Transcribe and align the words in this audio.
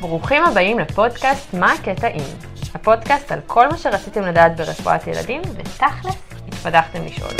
ברוכים 0.00 0.42
הבאים 0.44 0.78
לפודקאסט 0.78 1.54
מה 1.54 1.72
הקטע 1.72 2.08
אם. 2.08 2.50
הפודקאסט 2.74 3.32
על 3.32 3.40
כל 3.46 3.68
מה 3.68 3.76
שרציתם 3.76 4.22
לדעת 4.22 4.56
ברפואת 4.56 5.06
ילדים, 5.06 5.40
ותכלס, 5.54 6.16
התפתחתם 6.48 7.04
לשאול. 7.04 7.30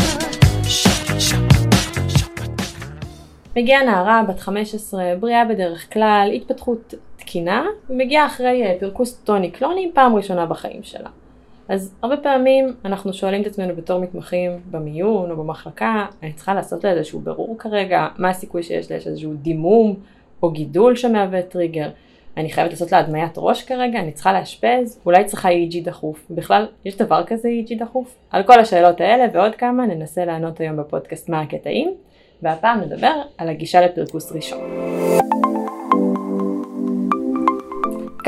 מגיעה 3.56 3.82
נערה 3.82 4.22
בת 4.28 4.40
15, 4.40 5.02
בריאה 5.20 5.44
בדרך 5.44 5.92
כלל, 5.92 6.30
התפתחות 6.34 6.94
תקינה, 7.16 7.66
ומגיעה 7.90 8.26
אחרי 8.26 8.62
אה, 8.62 8.74
פרכוס 8.80 9.14
טוני 9.24 9.50
קלוני 9.50 9.90
פעם 9.94 10.16
ראשונה 10.16 10.46
בחיים 10.46 10.82
שלה. 10.82 11.10
אז 11.70 11.94
הרבה 12.02 12.16
פעמים 12.16 12.74
אנחנו 12.84 13.12
שואלים 13.12 13.42
את 13.42 13.46
עצמנו 13.46 13.76
בתור 13.76 14.00
מתמחים 14.00 14.60
במיון 14.70 15.30
או 15.30 15.36
במחלקה, 15.36 16.06
אני 16.22 16.32
צריכה 16.32 16.54
לעשות 16.54 16.84
לה 16.84 16.90
איזשהו 16.92 17.20
ברור 17.20 17.56
כרגע, 17.58 18.08
מה 18.18 18.28
הסיכוי 18.28 18.62
שיש 18.62 18.90
לה, 18.90 18.96
יש 18.96 19.06
איזשהו 19.06 19.34
דימום 19.34 19.96
או 20.42 20.50
גידול 20.50 20.96
שמהווה 20.96 21.42
טריגר, 21.42 21.88
אני 22.36 22.50
חייבת 22.52 22.70
לעשות 22.70 22.92
לה 22.92 22.98
הדמיית 22.98 23.32
ראש 23.36 23.64
כרגע, 23.64 24.00
אני 24.00 24.12
צריכה 24.12 24.32
לאשפז, 24.32 25.00
אולי 25.06 25.24
צריכה 25.24 25.48
EEG 25.48 25.84
דחוף, 25.84 26.26
בכלל 26.30 26.66
יש 26.84 26.96
דבר 26.96 27.24
כזה 27.26 27.48
EEG 27.48 27.78
דחוף? 27.78 28.16
על 28.30 28.42
כל 28.42 28.60
השאלות 28.60 29.00
האלה 29.00 29.24
ועוד 29.32 29.54
כמה 29.54 29.86
ננסה 29.86 30.24
לענות 30.24 30.60
היום 30.60 30.76
בפודקאסט 30.76 31.28
מה 31.28 31.40
הקטעים, 31.40 31.94
והפעם 32.42 32.80
נדבר 32.80 33.12
על 33.38 33.48
הגישה 33.48 33.80
לפרכוס 33.80 34.32
ראשון. 34.32 35.19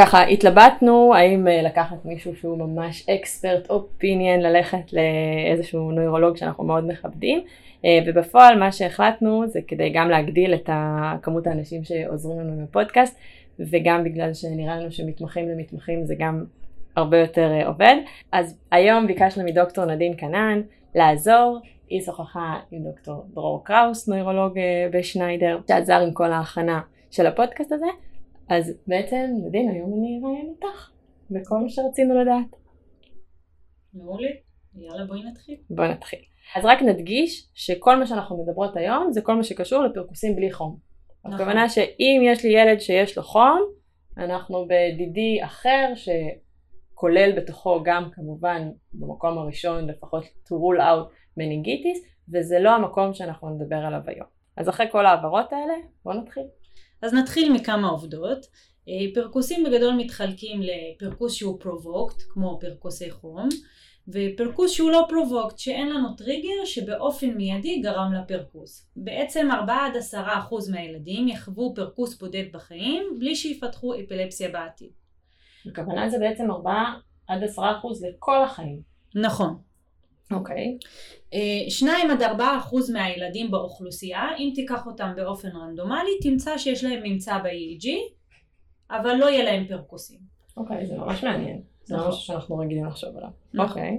ככה 0.02 0.22
התלבטנו 0.22 1.14
האם 1.14 1.48
אה, 1.48 1.62
לקחת 1.62 2.04
מישהו 2.04 2.36
שהוא 2.36 2.58
ממש 2.58 3.08
expert 3.08 3.70
opinion 3.70 4.40
ללכת 4.40 4.92
לאיזשהו 4.92 5.90
נוירולוג 5.92 6.36
שאנחנו 6.36 6.64
מאוד 6.64 6.88
מכבדים 6.88 7.44
אה, 7.84 7.98
ובפועל 8.06 8.58
מה 8.58 8.72
שהחלטנו 8.72 9.46
זה 9.46 9.60
כדי 9.68 9.90
גם 9.94 10.10
להגדיל 10.10 10.54
את 10.54 10.70
כמות 11.22 11.46
האנשים 11.46 11.84
שעוזרים 11.84 12.40
לנו 12.40 12.66
בפודקאסט 12.66 13.18
וגם 13.58 14.04
בגלל 14.04 14.34
שנראה 14.34 14.76
לנו 14.76 14.92
שמתמחים 14.92 15.48
למתמחים 15.48 16.04
זה 16.04 16.14
גם 16.18 16.44
הרבה 16.96 17.18
יותר 17.18 17.50
אה, 17.52 17.66
עובד. 17.66 17.96
אז 18.32 18.58
היום 18.70 19.06
ביקשנו 19.06 19.44
מדוקטור 19.44 19.84
נדין 19.84 20.14
קנן 20.14 20.60
לעזור. 20.94 21.58
היא 21.88 22.00
שוחחה 22.00 22.56
עם 22.70 22.82
דוקטור 22.84 23.24
דרור 23.34 23.64
קראוס 23.64 24.08
נוירולוג 24.08 24.58
בשניידר 24.92 25.58
שעזר 25.68 26.00
עם 26.00 26.12
כל 26.12 26.32
ההכנה 26.32 26.80
של 27.10 27.26
הפודקאסט 27.26 27.72
הזה 27.72 27.86
אז 28.48 28.72
בעצם, 28.86 29.30
נדין, 29.46 29.70
היום 29.70 29.98
אני 29.98 30.20
אראיין 30.24 30.48
אותך 30.48 30.90
בכל 31.30 31.58
מה 31.58 31.68
שרצינו 31.68 32.20
לדעת. 32.22 32.56
מעולה, 33.94 34.28
יאללה 34.74 35.04
בואי 35.04 35.22
נתחיל. 35.22 35.56
בואי 35.70 35.88
נתחיל. 35.88 36.18
אז 36.56 36.64
רק 36.64 36.82
נדגיש 36.82 37.48
שכל 37.54 37.98
מה 37.98 38.06
שאנחנו 38.06 38.44
מדברות 38.44 38.76
היום 38.76 39.12
זה 39.12 39.22
כל 39.22 39.34
מה 39.34 39.42
שקשור 39.42 39.82
לפרכוסים 39.82 40.36
בלי 40.36 40.52
חום. 40.52 40.76
נכון. 41.24 41.34
הכוונה 41.34 41.68
שאם 41.68 42.20
יש 42.24 42.44
לי 42.44 42.50
ילד 42.50 42.80
שיש 42.80 43.16
לו 43.16 43.22
חום, 43.22 43.60
אנחנו 44.18 44.66
בדידי 44.68 45.44
אחר 45.44 45.92
שכולל 45.94 47.32
בתוכו 47.36 47.82
גם 47.84 48.10
כמובן 48.12 48.70
במקום 48.92 49.38
הראשון 49.38 49.86
לפחות 49.86 50.24
to 50.24 50.50
rule 50.50 50.80
out 50.80 51.12
מנינגיטיס, 51.36 51.98
וזה 52.32 52.58
לא 52.58 52.70
המקום 52.70 53.14
שאנחנו 53.14 53.50
נדבר 53.50 53.76
עליו 53.76 54.00
היום. 54.06 54.26
אז 54.56 54.68
אחרי 54.68 54.86
כל 54.92 55.06
ההעברות 55.06 55.52
האלה, 55.52 55.74
בואו 56.04 56.20
נתחיל. 56.20 56.42
אז 57.02 57.14
נתחיל 57.14 57.52
מכמה 57.52 57.88
עובדות. 57.88 58.46
אה, 58.88 58.94
פרקוסים 59.14 59.64
בגדול 59.64 59.94
מתחלקים 59.94 60.60
לפרכוס 60.62 61.34
שהוא 61.34 61.60
provoked, 61.60 62.22
כמו 62.28 62.58
פרכוסי 62.60 63.10
חום, 63.10 63.48
ופרכוס 64.08 64.70
שהוא 64.70 64.90
לא 64.90 65.06
provoked, 65.08 65.58
שאין 65.58 65.88
לנו 65.88 66.16
טריגר 66.16 66.64
שבאופן 66.64 67.30
מיידי 67.30 67.80
גרם 67.80 68.12
לפרכוס. 68.12 68.88
בעצם 68.96 69.48
4-10% 70.12 70.14
מהילדים 70.70 71.28
יחוו 71.28 71.74
פרכוס 71.74 72.18
בודד 72.18 72.44
בחיים, 72.52 73.02
בלי 73.18 73.36
שיפתחו 73.36 73.94
אפילפסיה 73.94 74.48
בעתיד. 74.48 74.90
הכוונה 75.66 76.08
זה 76.08 76.18
בעצם 76.18 76.50
4-10% 77.30 77.32
לכל 78.08 78.44
החיים. 78.44 78.80
נכון. 79.14 79.58
אוקיי. 80.30 80.78
Okay. 80.80 81.70
2 81.70 82.10
עד 82.10 82.22
4 82.22 82.58
אחוז 82.58 82.90
מהילדים 82.90 83.50
באוכלוסייה, 83.50 84.28
אם 84.38 84.50
תיקח 84.54 84.86
אותם 84.86 85.12
באופן 85.16 85.48
רנדומלי, 85.48 86.10
תמצא 86.22 86.58
שיש 86.58 86.84
להם 86.84 87.00
ממצא 87.02 87.38
ב-EEG, 87.38 87.88
אבל 88.90 89.14
לא 89.14 89.26
יהיה 89.26 89.44
להם 89.44 89.66
פרקוסים. 89.68 90.18
אוקיי, 90.56 90.82
okay, 90.82 90.86
זה 90.86 90.96
ממש 90.96 91.24
מעניין. 91.24 91.60
זה 91.84 91.96
נכון. 91.96 92.08
משהו 92.08 92.20
שאנחנו 92.20 92.58
רגילים 92.58 92.86
לחשוב 92.86 93.16
עליו. 93.16 93.30
נכון. 93.54 93.68
אוקיי. 93.68 93.98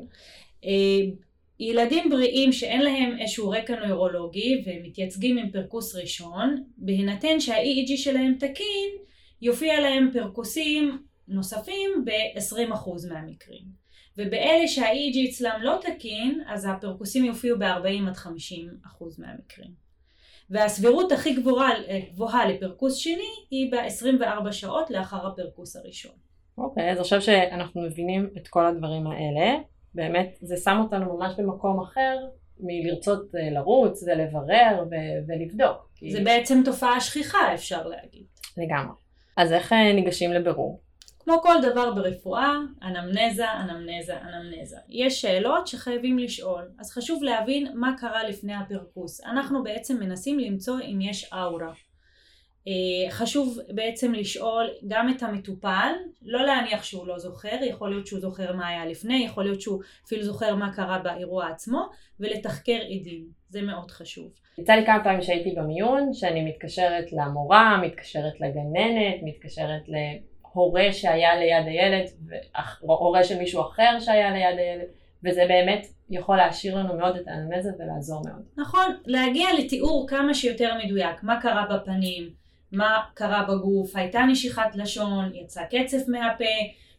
Okay. 0.61 0.65
Uh, 0.65 1.23
ילדים 1.59 2.09
בריאים 2.09 2.51
שאין 2.51 2.81
להם 2.81 3.19
איזשהו 3.19 3.49
רקע 3.49 3.75
נוירולוגי 3.79 4.63
ומתייצגים 4.65 5.37
עם 5.37 5.51
פרקוס 5.51 5.95
ראשון, 5.95 6.63
בהינתן 6.77 7.39
שה-EEG 7.39 7.97
שלהם 7.97 8.33
תקין, 8.39 8.89
יופיע 9.41 9.81
להם 9.81 10.09
פרקוסים 10.13 10.97
נוספים 11.27 12.05
ב-20% 12.05 12.89
מהמקרים. 13.09 13.82
ובאלה 14.17 14.67
שה-EEG 14.67 15.29
אצלם 15.29 15.59
לא 15.61 15.79
תקין, 15.81 16.43
אז 16.47 16.67
הפרקוסים 16.69 17.25
יופיעו 17.25 17.59
ב-40 17.59 18.07
עד 18.07 18.15
50 18.15 18.69
אחוז 18.85 19.19
מהמקרים. 19.19 19.83
והסבירות 20.49 21.11
הכי 21.11 21.33
גבוהה, 21.35 21.69
גבוהה 22.13 22.47
לפרקוס 22.47 22.95
שני 22.95 23.33
היא 23.49 23.71
ב-24 23.71 24.51
שעות 24.51 24.89
לאחר 24.89 25.27
הפרקוס 25.27 25.75
הראשון. 25.75 26.15
אוקיי, 26.57 26.89
okay, 26.89 26.91
אז 26.91 26.99
עכשיו 26.99 27.21
שאנחנו 27.21 27.81
מבינים 27.81 28.29
את 28.37 28.47
כל 28.47 28.65
הדברים 28.65 29.07
האלה, 29.07 29.57
באמת 29.95 30.37
זה 30.41 30.57
שם 30.57 30.77
אותנו 30.83 31.17
ממש 31.17 31.33
במקום 31.37 31.81
אחר 31.81 32.17
מלרצות 32.59 33.35
אה, 33.35 33.49
לרוץ 33.49 34.03
ולברר 34.03 34.83
ו- 34.91 35.27
ולבדוק. 35.27 35.89
זה 36.11 36.17
כי... 36.17 36.23
בעצם 36.23 36.61
תופעה 36.65 37.01
שכיחה 37.01 37.53
אפשר 37.53 37.87
להגיד. 37.87 38.25
לגמרי. 38.57 38.95
אז 39.37 39.53
איך 39.53 39.73
אה, 39.73 39.93
ניגשים 39.93 40.33
לבירור? 40.33 40.81
כמו 41.23 41.41
כל 41.41 41.55
דבר 41.61 41.93
ברפואה, 41.93 42.57
אנמנזה, 42.83 43.51
אנמנזה, 43.51 44.21
אנמנזה. 44.21 44.77
יש 44.89 45.21
שאלות 45.21 45.67
שחייבים 45.67 46.19
לשאול, 46.19 46.69
אז 46.79 46.91
חשוב 46.91 47.23
להבין 47.23 47.67
מה 47.75 47.95
קרה 47.97 48.23
לפני 48.23 48.53
הפרקוס. 48.53 49.21
אנחנו 49.23 49.63
בעצם 49.63 49.99
מנסים 49.99 50.39
למצוא 50.39 50.79
אם 50.79 51.01
יש 51.01 51.33
אאורה. 51.33 51.73
אה, 52.67 53.11
חשוב 53.11 53.59
בעצם 53.69 54.13
לשאול 54.13 54.69
גם 54.87 55.09
את 55.09 55.23
המטופל, 55.23 55.91
לא 56.21 56.45
להניח 56.45 56.83
שהוא 56.83 57.07
לא 57.07 57.19
זוכר, 57.19 57.63
יכול 57.69 57.89
להיות 57.89 58.07
שהוא 58.07 58.19
זוכר 58.19 58.55
מה 58.55 58.67
היה 58.67 58.85
לפני, 58.85 59.25
יכול 59.25 59.43
להיות 59.43 59.61
שהוא 59.61 59.81
אפילו 60.05 60.23
זוכר 60.23 60.55
מה 60.55 60.73
קרה 60.75 60.99
באירוע 60.99 61.47
עצמו, 61.47 61.89
ולתחקר 62.19 62.79
עדים, 62.99 63.25
זה 63.49 63.61
מאוד 63.61 63.91
חשוב. 63.91 64.31
יצא 64.57 64.73
לי 64.73 64.85
כמה 64.85 65.03
פעמים 65.03 65.21
שהייתי 65.21 65.55
במיון, 65.55 66.13
שאני 66.13 66.45
מתקשרת 66.45 67.05
למורה, 67.13 67.81
מתקשרת 67.81 68.41
לגננת, 68.41 69.15
מתקשרת 69.23 69.89
ל... 69.89 69.95
הורה 70.53 70.93
שהיה 70.93 71.35
ליד 71.35 71.65
הילד, 71.65 72.05
הורה 72.79 73.23
של 73.23 73.37
מישהו 73.37 73.61
אחר 73.61 73.97
שהיה 73.99 74.31
ליד 74.31 74.59
הילד, 74.59 74.87
וזה 75.23 75.45
באמת 75.47 75.87
יכול 76.09 76.37
להשאיר 76.37 76.77
לנו 76.77 76.97
מאוד 76.97 77.15
את 77.15 77.27
האנמזה 77.27 77.69
ולעזור 77.79 78.21
מאוד. 78.25 78.43
נכון, 78.57 78.95
להגיע 79.05 79.47
לתיאור 79.59 80.07
כמה 80.07 80.33
שיותר 80.33 80.73
מדויק, 80.85 81.23
מה 81.23 81.41
קרה 81.41 81.65
בפנים, 81.69 82.29
מה 82.71 82.99
קרה 83.13 83.43
בגוף, 83.43 83.95
הייתה 83.95 84.21
נשיכת 84.21 84.75
לשון, 84.75 85.31
יצא 85.33 85.61
קצף 85.63 86.07
מהפה, 86.07 86.43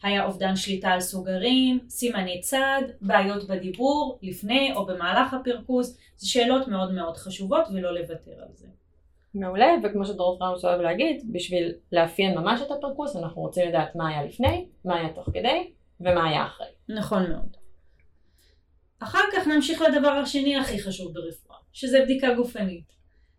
היה 0.03 0.25
אובדן 0.25 0.57
שליטה 0.57 0.89
על 0.89 1.01
סוגרים, 1.01 1.79
סימני 1.89 2.41
צד, 2.41 2.83
בעיות 3.01 3.49
בדיבור, 3.49 4.19
לפני 4.23 4.73
או 4.77 4.87
במהלך 4.87 5.35
הפרכוס, 5.35 5.99
זה 6.17 6.29
שאלות 6.29 6.69
מאוד 6.69 6.93
מאוד 6.93 7.17
חשובות 7.17 7.65
ולא 7.73 7.95
לוותר 7.95 8.33
על 8.43 8.49
זה. 8.53 8.67
מעולה, 9.35 9.75
וכמו 9.83 10.05
שדרור 10.05 10.39
פראוס 10.39 10.65
אוהב 10.65 10.81
להגיד, 10.81 11.33
בשביל 11.33 11.73
לאפיין 11.93 12.39
ממש 12.39 12.61
את 12.63 12.71
הפרקוס, 12.71 13.17
אנחנו 13.17 13.43
רוצים 13.43 13.69
לדעת 13.69 13.97
מה 13.97 14.09
היה 14.09 14.25
לפני, 14.25 14.67
מה 14.85 14.97
היה 14.97 15.13
תוך 15.15 15.31
כדי, 15.33 15.71
ומה 16.01 16.29
היה 16.29 16.47
אחרי. 16.47 16.67
נכון 16.89 17.31
מאוד. 17.31 17.57
אחר 18.99 19.19
כך 19.33 19.47
נמשיך 19.47 19.83
לדבר 19.83 20.09
השני 20.09 20.57
הכי 20.57 20.83
חשוב 20.83 21.15
ברפואה, 21.15 21.59
שזה 21.73 22.01
בדיקה 22.05 22.35
גופנית. 22.35 22.95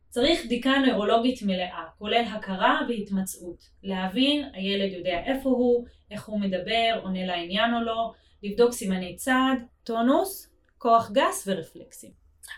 צריך 0.09 0.45
בדיקה 0.45 0.71
נוירולוגית 0.85 1.43
מלאה, 1.43 1.83
כולל 1.97 2.23
הכרה 2.33 2.81
והתמצאות. 2.89 3.69
להבין, 3.83 4.49
הילד 4.53 4.93
יודע 4.93 5.19
איפה 5.25 5.49
הוא, 5.49 5.85
איך 6.11 6.25
הוא 6.25 6.39
מדבר, 6.39 6.99
עונה 7.03 7.25
לעניין 7.25 7.73
או 7.73 7.81
לא, 7.81 8.11
לבדוק 8.43 8.71
סימני 8.71 9.15
צעד, 9.15 9.57
טונוס, 9.83 10.51
כוח 10.77 11.11
גס 11.11 11.47
ורפלקסים. 11.47 12.11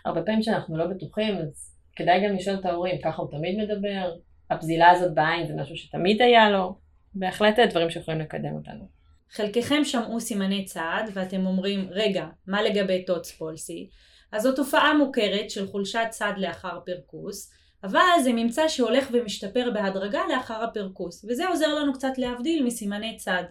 הרבה 0.04 0.22
פעמים 0.22 0.40
כשאנחנו 0.40 0.76
לא 0.76 0.86
בטוחים, 0.86 1.36
אז 1.36 1.77
כדאי 1.98 2.26
גם 2.26 2.36
לשאול 2.36 2.56
את 2.60 2.64
ההורים, 2.64 2.96
ככה 3.04 3.22
הוא 3.22 3.30
תמיד 3.30 3.58
מדבר, 3.58 4.14
הפזילה 4.50 4.90
הזאת 4.90 5.14
בעין 5.14 5.46
זה 5.46 5.54
משהו 5.54 5.76
שתמיד 5.76 6.22
היה 6.22 6.50
לו, 6.50 6.78
בהחלט 7.14 7.58
דברים 7.58 7.90
שיכולים 7.90 8.20
לקדם 8.20 8.54
אותנו. 8.54 8.88
חלקכם 9.30 9.84
שמעו 9.84 10.20
סימני 10.20 10.64
צעד 10.64 11.10
ואתם 11.12 11.46
אומרים, 11.46 11.88
רגע, 11.90 12.26
מה 12.46 12.62
לגבי 12.62 13.04
טוץ 13.04 13.30
פולסי? 13.30 13.88
אז 14.32 14.42
זו 14.42 14.52
תופעה 14.52 14.94
מוכרת 14.94 15.50
של 15.50 15.66
חולשת 15.66 16.06
צד 16.10 16.32
לאחר 16.36 16.80
פרקוס, 16.86 17.52
אבל 17.84 18.00
זה 18.22 18.32
ממצא 18.32 18.68
שהולך 18.68 19.08
ומשתפר 19.12 19.70
בהדרגה 19.74 20.20
לאחר 20.28 20.64
הפרקוס, 20.64 21.24
וזה 21.24 21.48
עוזר 21.48 21.74
לנו 21.74 21.92
קצת 21.92 22.12
להבדיל 22.18 22.64
מסימני 22.64 23.16
צד. 23.16 23.42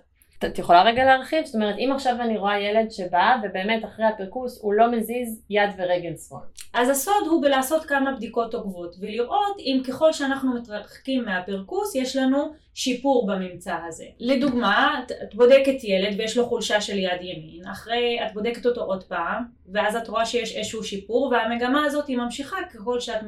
את 0.45 0.59
יכולה 0.59 0.83
רגע 0.83 1.05
להרחיב? 1.05 1.45
זאת 1.45 1.55
אומרת, 1.55 1.75
אם 1.77 1.91
עכשיו 1.95 2.15
אני 2.21 2.37
רואה 2.37 2.59
ילד 2.59 2.91
שבא 2.91 3.35
ובאמת 3.43 3.85
אחרי 3.85 4.05
הפרקוס 4.05 4.59
הוא 4.61 4.73
לא 4.73 4.91
מזיז 4.91 5.41
יד 5.49 5.69
ורגל 5.77 6.15
שמאל. 6.27 6.41
אז 6.73 6.89
הסוד 6.89 7.27
הוא 7.29 7.41
בלעשות 7.41 7.85
כמה 7.85 8.11
בדיקות 8.11 8.53
עוקבות 8.53 8.95
ולראות 8.99 9.57
אם 9.59 9.81
ככל 9.87 10.13
שאנחנו 10.13 10.53
מתרחקים 10.53 11.25
מהפרקוס 11.25 11.95
יש 11.95 12.15
לנו 12.15 12.53
שיפור 12.73 13.27
בממצא 13.27 13.75
הזה. 13.87 14.05
לדוגמה, 14.19 15.01
את 15.03 15.35
בודקת 15.35 15.83
ילד 15.83 16.19
ויש 16.19 16.37
לו 16.37 16.45
חולשה 16.45 16.81
של 16.81 16.97
יד 16.97 17.21
ימין, 17.21 17.67
אחרי 17.71 18.19
את 18.25 18.33
בודקת 18.33 18.65
אותו 18.65 18.81
עוד 18.81 19.03
פעם 19.03 19.43
ואז 19.73 19.95
את 19.95 20.07
רואה 20.07 20.25
שיש 20.25 20.55
איזשהו 20.55 20.83
שיפור 20.83 21.31
והמגמה 21.31 21.85
הזאת 21.85 22.07
היא 22.07 22.17
ממשיכה 22.17 22.57
ככל 22.73 22.99
שאת 22.99 23.19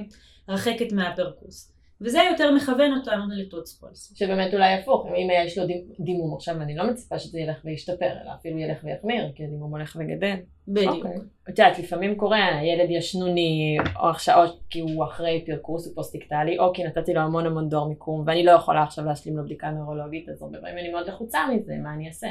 מתרחקת 0.48 0.92
מהפרכוס. 0.92 1.79
וזה 2.02 2.20
יותר 2.32 2.52
מכוון 2.56 2.94
אותנו 2.98 3.24
ל 3.30 3.36
Todd's 3.36 3.74
palsy. 3.74 4.14
שבאמת 4.16 4.54
אולי 4.54 4.74
הפוך, 4.74 5.08
אם 5.08 5.28
יש 5.46 5.58
לו 5.58 5.64
דימום 6.00 6.36
עכשיו, 6.36 6.62
אני 6.62 6.76
לא 6.76 6.88
מצפה 6.88 7.20
שזה 7.20 7.40
ילך 7.40 7.62
וישתפר, 7.66 8.12
אלא 8.24 8.32
אפילו 8.40 8.60
ילך 8.60 8.84
ויחמיר, 8.84 9.32
כי 9.36 9.44
הדימום 9.44 9.72
הולך 9.72 9.98
וגדל. 10.00 10.36
בדיוק. 10.68 10.96
אוקיי. 10.96 11.18
את 11.50 11.60
יודעת, 11.60 11.80
לפעמים 11.80 12.16
קורה, 12.16 12.64
ילד 12.64 12.90
ישנוני, 12.90 13.78
או 13.96 14.08
הרשאות 14.08 14.60
כי 14.70 14.80
הוא 14.80 15.04
אחרי 15.04 15.44
פרכוס, 15.46 15.88
הוא 15.88 15.96
post-ictal, 15.96 16.60
או 16.60 16.74
כי 16.74 16.84
נתתי 16.84 17.14
לו 17.14 17.22
המון 17.22 17.46
המון 17.46 17.70
דורמיקום, 17.70 18.24
ואני 18.28 18.44
לא 18.44 18.52
יכולה 18.52 18.84
עכשיו 18.84 19.06
להשלים 19.06 19.38
לו 19.38 19.44
בדיקה 19.44 19.70
נוירולוגית, 19.70 20.30
אז 20.30 20.42
הרבה 20.42 20.60
פעמים 20.60 20.78
אני 20.78 20.92
מאוד 20.92 21.08
לחוצה 21.08 21.40
מזה, 21.54 21.74
מה 21.84 21.94
אני 21.94 22.08
אעשה? 22.08 22.28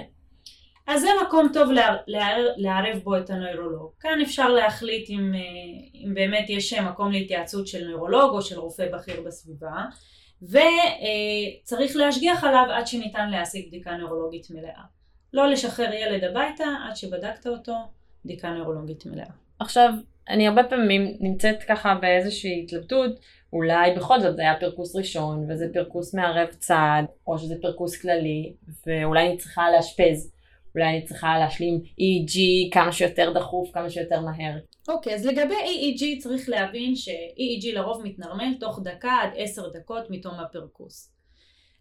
אז 0.88 1.00
זה 1.00 1.08
מקום 1.26 1.48
טוב 1.52 1.70
לערב 2.56 2.98
בו 3.04 3.16
את 3.16 3.30
הנוירולוג. 3.30 3.90
כאן 4.00 4.20
אפשר 4.22 4.48
להחליט 4.48 5.10
אם, 5.10 5.34
אה, 5.34 5.40
אם 5.94 6.14
באמת 6.14 6.50
יש 6.50 6.72
מקום 6.72 7.12
להתייעצות 7.12 7.66
של 7.66 7.84
נוירולוג 7.84 8.34
או 8.34 8.42
של 8.42 8.58
רופא 8.58 8.88
בכיר 8.92 9.20
בסביבה, 9.20 9.84
וצריך 10.42 11.96
להשגיח 11.96 12.44
עליו 12.44 12.64
עד 12.72 12.86
שניתן 12.86 13.30
להשיג 13.30 13.68
בדיקה 13.68 13.96
נוירולוגית 13.96 14.50
מלאה. 14.50 14.82
לא 15.32 15.50
לשחרר 15.50 15.92
ילד 15.92 16.24
הביתה 16.24 16.64
עד 16.88 16.96
שבדקת 16.96 17.46
אותו, 17.46 17.74
בדיקה 18.24 18.50
נוירולוגית 18.50 19.06
מלאה. 19.06 19.30
עכשיו, 19.58 19.92
אני 20.28 20.48
הרבה 20.48 20.64
פעמים 20.64 21.16
נמצאת 21.20 21.62
ככה 21.62 21.94
באיזושהי 21.94 22.62
התלבטות, 22.64 23.20
אולי 23.52 23.94
בכל 23.96 24.20
זאת 24.20 24.36
זה 24.36 24.42
היה 24.42 24.60
פרקוס 24.60 24.96
ראשון, 24.96 25.46
וזה 25.50 25.66
פרקוס 25.72 26.14
מערב 26.14 26.48
צעד, 26.48 27.04
או 27.26 27.38
שזה 27.38 27.54
פרקוס 27.62 28.02
כללי, 28.02 28.52
ואולי 28.86 29.26
אני 29.28 29.36
צריכה 29.36 29.70
לאשפז. 29.70 30.37
אולי 30.78 30.88
אני 30.88 31.04
צריכה 31.04 31.38
להשלים 31.38 31.80
EEG 31.84 32.38
כמה 32.72 32.92
שיותר 32.92 33.32
דחוף, 33.32 33.70
כמה 33.74 33.90
שיותר 33.90 34.20
מהר. 34.20 34.58
אוקיי, 34.88 35.12
okay, 35.12 35.16
אז 35.16 35.26
לגבי 35.26 35.54
EEG 35.54 36.22
צריך 36.22 36.48
להבין 36.48 36.96
ש-EEG 36.96 37.74
לרוב 37.74 38.02
מתנרמל 38.04 38.54
תוך 38.60 38.80
דקה 38.82 39.12
עד 39.22 39.30
עשר 39.36 39.68
דקות 39.68 40.10
מתום 40.10 40.34
הפרקוס. 40.34 41.14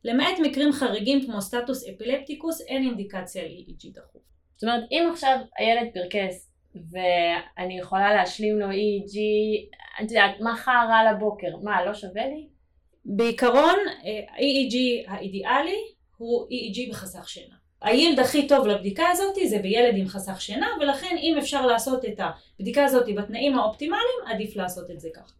למעט 0.04 0.40
מקרים 0.44 0.72
חריגים 0.72 1.26
כמו 1.26 1.42
סטטוס 1.42 1.90
אפילפטיקוס 1.90 2.62
אין 2.62 2.84
אינדיקציה 2.84 3.44
ל 3.44 3.48
EEG 3.48 3.94
דחוף. 3.94 4.22
זאת 4.56 4.64
אומרת, 4.64 4.84
אם 4.92 5.10
עכשיו 5.12 5.38
הילד 5.58 5.88
פרקס 5.94 6.52
ואני 6.76 7.80
יכולה 7.80 8.14
להשלים 8.14 8.60
לו 8.60 8.72
EEG, 8.72 9.18
את 10.04 10.12
יודעת, 10.12 10.40
מחר 10.40 10.88
רע 10.90 11.12
לבוקר, 11.12 11.58
מה, 11.64 11.86
לא 11.86 11.94
שווה 11.94 12.28
לי? 12.28 12.48
בעיקרון, 13.06 13.80
אה, 14.06 14.38
EEG 14.38 14.76
האידיאלי 15.12 15.82
הוא 16.18 16.48
EEG 16.48 16.92
בחסך 16.92 17.30
שינה. 17.30 17.56
הילד 17.82 18.20
הכי 18.20 18.48
טוב 18.48 18.68
לבדיקה 18.68 19.08
הזאת 19.12 19.36
זה 19.48 19.60
בילד 19.60 19.98
עם 19.98 20.08
חסך 20.08 20.42
שינה 20.42 20.68
ולכן 20.82 21.16
אם 21.22 21.36
אפשר 21.38 21.66
לעשות 21.66 22.06
את 22.06 22.20
הבדיקה 22.60 22.84
הזאת 22.86 23.16
בתנאים 23.16 23.60
האופטימליים 23.60 24.20
עדיף 24.28 24.56
לעשות 24.56 24.92
את 24.92 25.00
זה 25.00 25.10
ככה. 25.16 25.34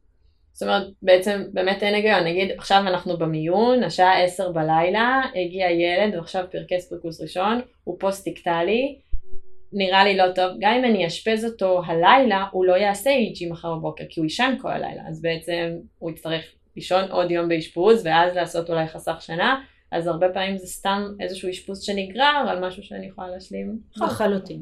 זאת 0.54 0.68
אומרת 0.68 0.88
בעצם 1.02 1.44
באמת 1.54 1.84
אין 1.84 1.94
היגיון, 1.94 2.24
נגיד 2.24 2.52
עכשיו 2.58 2.80
אנחנו 2.88 3.18
במיון, 3.18 3.84
השעה 3.84 4.24
10 4.24 4.52
בלילה, 4.52 5.22
הגיע 5.36 5.72
ילד 5.72 6.16
ועכשיו 6.16 6.46
פרכס 6.52 6.90
פרכוס 6.90 7.22
ראשון, 7.22 7.62
הוא 7.84 8.00
post-ictal, 8.00 8.96
נראה 9.74 10.04
לי 10.04 10.18
לא 10.18 10.32
טוב, 10.36 10.52
גם 10.60 10.74
אם 10.74 10.86
אני 10.86 11.06
אאשפז 11.06 11.46
אותו 11.46 11.82
הלילה 11.86 12.46
הוא 12.52 12.66
לא 12.66 12.74
יעשה 12.74 13.10
EEG 13.10 13.50
מחר 13.50 13.76
בבוקר 13.76 14.04
כי 14.10 14.20
הוא 14.20 14.26
יישן 14.26 14.56
כל 14.62 14.72
הלילה. 14.72 15.02
אז 15.10 15.22
בעצם 15.22 15.72
הוא 16.00 16.12
יצטרך 16.12 16.42
לישון 16.76 17.12
עוד 17.12 17.32
יום 17.32 17.50
באשפוז 17.50 18.06
ואז 18.06 18.36
לעשות 18.36 18.70
אולי 18.70 18.88
חסך 18.88 19.18
שינה 19.20 19.64
אז 19.92 20.08
הרבה 20.08 20.30
פעמים 20.34 20.58
זה 20.58 20.68
סתם 20.68 21.02
איזשהו 21.20 21.50
אשפוז 21.50 21.82
שנגרר 21.82 22.46
על 22.50 22.68
משהו 22.68 22.84
שאני 22.84 23.08
יכולה 23.08 23.28
להשלים. 23.28 23.80
לחלוטין. 23.96 24.62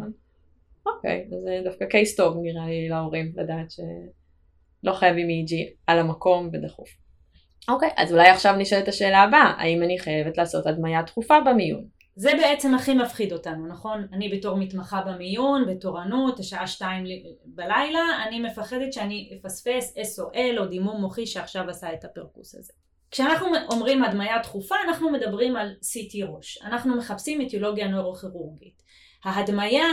אוקיי, 0.85 1.27
אז 1.31 1.43
זה 1.43 1.61
דווקא 1.63 1.85
קייס 1.85 2.15
טוב 2.15 2.37
נראה 2.41 2.65
לי 2.65 2.89
להורים 2.89 3.33
לדעת 3.35 3.71
שלא 3.71 4.93
חייבים 4.93 5.27
EG 5.27 5.53
על 5.87 5.99
המקום 5.99 6.49
ודחוף. 6.53 6.89
אוקיי, 7.69 7.89
אז 7.97 8.13
אולי 8.13 8.29
עכשיו 8.29 8.55
נשאלת 8.55 8.87
השאלה 8.87 9.23
הבאה, 9.23 9.53
האם 9.57 9.83
אני 9.83 9.99
חייבת 9.99 10.37
לעשות 10.37 10.67
הדמיה 10.67 11.01
דחופה 11.01 11.35
במיון? 11.45 11.85
זה 12.15 12.31
בעצם 12.41 12.73
הכי 12.75 12.93
מפחיד 12.93 13.33
אותנו, 13.33 13.67
נכון? 13.67 14.07
אני 14.13 14.29
בתור 14.29 14.57
מתמחה 14.57 15.01
במיון, 15.01 15.65
בתורנות, 15.67 16.39
השעה 16.39 16.67
שתיים 16.67 17.03
בלילה, 17.45 18.01
אני 18.27 18.39
מפחדת 18.39 18.93
שאני 18.93 19.39
אפספס 19.39 19.97
SOL 19.97 20.59
או 20.59 20.65
דימום 20.65 21.01
מוחי 21.01 21.25
שעכשיו 21.25 21.69
עשה 21.69 21.93
את 21.93 22.05
הפרקוס 22.05 22.55
הזה. 22.55 22.73
כשאנחנו 23.15 23.47
אומרים 23.71 24.03
הדמיה 24.03 24.39
דחופה 24.39 24.75
אנחנו 24.87 25.11
מדברים 25.11 25.55
על 25.55 25.73
CT 25.81 26.25
ראש, 26.27 26.59
אנחנו 26.63 26.97
מחפשים 26.97 27.41
אטיולוגיה 27.41 27.87
נוירוכירורגית. 27.87 28.83
ההדמיה, 29.23 29.85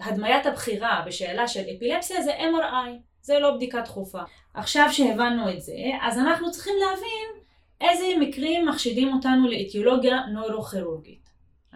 הדמיית 0.00 0.46
הבחירה 0.46 1.02
בשאלה 1.06 1.48
של 1.48 1.60
אפילפסיה 1.76 2.22
זה 2.22 2.38
MRI, 2.38 2.90
זה 3.22 3.38
לא 3.38 3.56
בדיקה 3.56 3.80
דחופה. 3.80 4.22
עכשיו 4.54 4.88
שהבנו 4.92 5.50
את 5.52 5.60
זה, 5.60 5.72
אז 6.02 6.18
אנחנו 6.18 6.50
צריכים 6.50 6.74
להבין 6.80 7.42
איזה 7.80 8.04
מקרים 8.20 8.68
מחשידים 8.68 9.14
אותנו 9.14 9.48
לאטיולוגיה 9.48 10.26
נוירוכירורגית. 10.26 11.23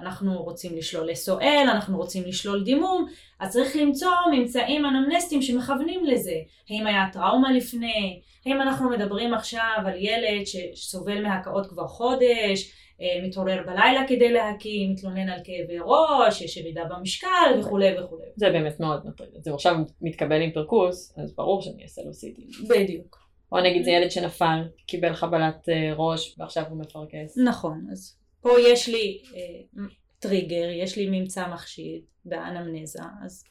אנחנו 0.02 0.42
רוצים 0.42 0.76
לשלול 0.76 1.10
SOL, 1.10 1.70
אנחנו 1.70 1.96
רוצים 1.96 2.24
לשלול 2.26 2.64
דימום, 2.64 3.06
אז 3.40 3.52
צריך 3.52 3.76
למצוא 3.76 4.10
ממצאים 4.32 4.86
אנמנסטיים 4.86 5.42
שמכוונים 5.42 6.06
לזה. 6.06 6.34
האם 6.70 6.86
היה 6.86 7.04
טראומה 7.12 7.52
לפני, 7.52 8.20
האם 8.46 8.62
אנחנו 8.62 8.90
מדברים 8.90 9.34
עכשיו 9.34 9.82
על 9.86 9.94
ילד 9.96 10.46
שסובל 10.46 11.22
מהקאות 11.22 11.66
כבר 11.66 11.86
חודש, 11.86 12.72
אה, 13.00 13.26
מתעורר 13.26 13.62
בלילה 13.66 14.04
כדי 14.08 14.32
להקיא, 14.32 14.88
מתלונן 14.90 15.28
על 15.28 15.40
כאבי 15.44 15.78
ראש, 15.84 16.42
יש 16.42 16.56
ירידה 16.56 16.82
במשקל 16.90 17.60
וכולי 17.60 17.98
וכולי. 17.98 18.26
זה 18.36 18.50
באמת 18.50 18.80
מאוד 18.80 19.06
מטריד. 19.06 19.30
זה 19.38 19.54
עכשיו 19.54 19.76
מתקבל 20.02 20.42
עם 20.42 20.50
פרקוס, 20.52 21.18
אז 21.18 21.34
ברור 21.36 21.62
שאני 21.62 21.82
אעשה 21.82 22.02
לו 22.02 22.12
סיטי. 22.12 22.46
בדיוק. 22.68 23.18
או 23.52 23.60
נגיד 23.60 23.84
זה 23.84 23.90
ילד 23.90 24.10
שנפל, 24.10 24.62
קיבל 24.86 25.14
חבלת 25.14 25.68
אה, 25.68 25.92
ראש 25.96 26.34
ועכשיו 26.38 26.64
הוא 26.68 26.78
מפרכס. 26.78 27.38
נכון, 27.44 27.86
אז 27.92 28.17
פה 28.40 28.50
יש 28.60 28.88
לי 28.88 29.22
אה, 29.34 29.84
טריגר, 30.18 30.68
יש 30.82 30.96
לי 30.96 31.08
ממצא 31.10 31.48
מחשיד 31.48 32.02
באנמנזה, 32.24 33.02
אז 33.24 33.44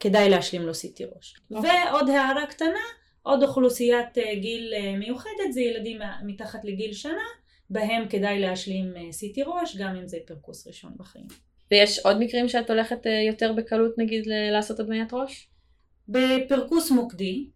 כדאי 0.00 0.30
להשלים 0.30 0.62
לו 0.62 0.74
סיטי 0.74 1.04
ראש. 1.04 1.34
אוקיי. 1.50 1.70
ועוד 1.70 2.08
הערה 2.08 2.46
קטנה, 2.46 2.84
עוד 3.22 3.42
אוכלוסיית 3.42 4.18
אה, 4.18 4.34
גיל 4.34 4.72
אה, 4.76 4.96
מיוחדת 4.96 5.52
זה 5.52 5.60
ילדים 5.60 5.98
מתחת 6.26 6.64
לגיל 6.64 6.92
שנה, 6.92 7.24
בהם 7.70 8.08
כדאי 8.08 8.40
להשלים 8.40 9.12
סיטי 9.12 9.42
ראש, 9.46 9.76
גם 9.76 9.96
אם 9.96 10.06
זה 10.06 10.18
פרקוס 10.26 10.66
ראשון 10.66 10.92
בחיים. 10.96 11.26
ויש 11.70 11.98
עוד 11.98 12.16
מקרים 12.20 12.48
שאת 12.48 12.70
הולכת 12.70 13.06
יותר 13.28 13.52
בקלות 13.52 13.98
נגיד 13.98 14.24
לעשות 14.52 14.80
הדמיית 14.80 15.12
ראש? 15.12 15.48
בפרקוס 16.08 16.90
מוקדי, 16.90 17.46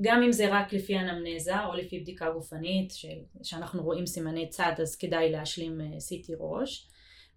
גם 0.00 0.22
אם 0.22 0.32
זה 0.32 0.48
רק 0.50 0.72
לפי 0.72 0.98
אנמנזה 0.98 1.64
או 1.64 1.74
לפי 1.74 2.00
בדיקה 2.00 2.30
גופנית, 2.30 2.90
ש... 2.90 3.06
שאנחנו 3.42 3.82
רואים 3.82 4.06
סימני 4.06 4.48
צד 4.48 4.72
אז 4.82 4.96
כדאי 4.96 5.32
להשלים 5.32 5.80
סיטי 5.98 6.32
ראש, 6.38 6.88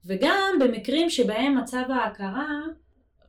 וגם 0.05 0.53
במקרים 0.59 1.09
שבהם 1.09 1.57
מצב 1.57 1.83
ההכרה 1.89 2.61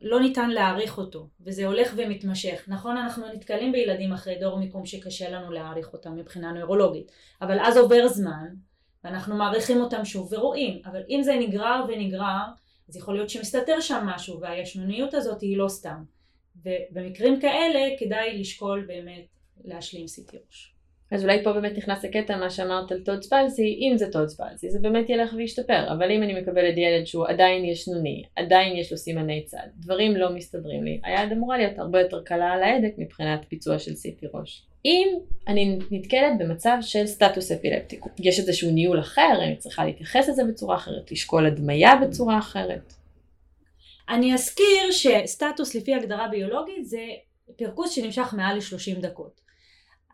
לא 0.01 0.19
ניתן 0.19 0.49
להעריך 0.49 0.97
אותו, 0.97 1.27
וזה 1.41 1.65
הולך 1.65 1.93
ומתמשך. 1.95 2.63
נכון, 2.67 2.97
אנחנו 2.97 3.27
נתקלים 3.33 3.71
בילדים 3.71 4.13
אחרי 4.13 4.35
דור 4.39 4.59
מיקום 4.59 4.85
שקשה 4.85 5.29
לנו 5.29 5.51
להעריך 5.51 5.93
אותם 5.93 6.15
מבחינה 6.15 6.51
נוירולוגית, 6.51 7.11
אבל 7.41 7.59
אז 7.59 7.77
עובר 7.77 8.07
זמן, 8.07 8.47
ואנחנו 9.03 9.35
מעריכים 9.35 9.81
אותם 9.81 10.05
שוב 10.05 10.33
ורואים, 10.33 10.81
אבל 10.85 11.01
אם 11.09 11.23
זה 11.23 11.35
נגרר 11.39 11.85
ונגרר, 11.87 12.45
אז 12.89 12.97
יכול 12.97 13.13
להיות 13.13 13.29
שמסתתר 13.29 13.79
שם 13.79 14.03
משהו, 14.05 14.41
והישנוניות 14.41 15.13
הזאת 15.13 15.41
היא 15.41 15.57
לא 15.57 15.67
סתם. 15.67 16.03
ובמקרים 16.65 17.39
כאלה 17.39 17.79
כדאי 17.99 18.39
לשקול 18.39 18.85
באמת 18.87 19.25
להשלים 19.63 20.05
ראש. 20.33 20.73
אז 21.11 21.23
אולי 21.23 21.43
פה 21.43 21.53
באמת 21.53 21.77
נכנס 21.77 22.05
הקטע 22.05 22.37
מה 22.37 22.49
שאמרת 22.49 22.91
על 22.91 22.99
טוד 22.99 23.23
ספלסי, 23.23 23.79
אם 23.81 23.97
זה 23.97 24.11
טוד 24.11 24.27
ספלסי 24.27 24.69
זה 24.69 24.79
באמת 24.79 25.09
ילך 25.09 25.33
וישתפר, 25.37 25.91
אבל 25.93 26.11
אם 26.11 26.23
אני 26.23 26.41
מקבלת 26.41 26.77
ילד 26.77 27.05
שהוא 27.05 27.27
עדיין 27.27 27.65
ישנוני, 27.65 28.23
עדיין 28.35 28.77
יש 28.77 28.91
לו 28.91 28.97
סימני 28.97 29.43
צד, 29.45 29.67
דברים 29.79 30.15
לא 30.15 30.35
מסתדרים 30.35 30.83
לי, 30.83 30.99
היד 31.03 31.31
אמורה 31.31 31.57
להיות 31.57 31.79
הרבה 31.79 32.01
יותר 32.01 32.23
קלה 32.23 32.51
על 32.51 32.63
ההדק 32.63 32.93
מבחינת 32.97 33.45
ביצוע 33.51 33.79
של 33.79 33.95
סיטי 33.95 34.25
ראש. 34.33 34.65
אם 34.85 35.07
אני 35.47 35.79
נתקלת 35.91 36.33
במצב 36.39 36.77
של 36.81 37.05
סטטוס 37.05 37.51
אפילפטיקו, 37.51 38.09
יש 38.19 38.39
איזשהו 38.39 38.71
ניהול 38.71 38.99
אחר, 38.99 39.39
אני 39.43 39.55
צריכה 39.57 39.85
להתייחס 39.85 40.29
לזה 40.29 40.43
בצורה 40.43 40.75
אחרת, 40.75 41.11
לשקול 41.11 41.45
הדמיה 41.45 41.91
בצורה 41.95 42.37
אחרת. 42.37 42.93
אני 44.09 44.33
אזכיר 44.33 44.91
שסטטוס 44.91 45.75
לפי 45.75 45.95
הגדרה 45.95 46.27
ביולוגית 46.27 46.85
זה 46.85 47.01
פרקוס 47.57 47.91
שנמשך 47.91 48.33
מעל 48.37 48.57
ל-30 48.57 49.01
דקות. 49.01 49.41